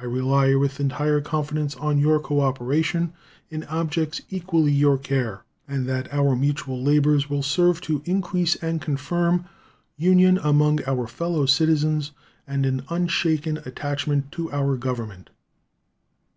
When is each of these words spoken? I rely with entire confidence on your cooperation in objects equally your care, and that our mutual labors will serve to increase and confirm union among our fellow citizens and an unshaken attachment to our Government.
I 0.00 0.04
rely 0.04 0.56
with 0.56 0.80
entire 0.80 1.20
confidence 1.20 1.76
on 1.76 1.96
your 2.00 2.18
cooperation 2.18 3.12
in 3.50 3.62
objects 3.68 4.20
equally 4.28 4.72
your 4.72 4.98
care, 4.98 5.44
and 5.68 5.86
that 5.86 6.12
our 6.12 6.34
mutual 6.34 6.82
labors 6.82 7.30
will 7.30 7.44
serve 7.44 7.80
to 7.82 8.02
increase 8.04 8.56
and 8.56 8.80
confirm 8.82 9.44
union 9.96 10.38
among 10.42 10.82
our 10.88 11.06
fellow 11.06 11.46
citizens 11.46 12.10
and 12.48 12.66
an 12.66 12.82
unshaken 12.88 13.58
attachment 13.58 14.32
to 14.32 14.50
our 14.50 14.76
Government. 14.76 15.30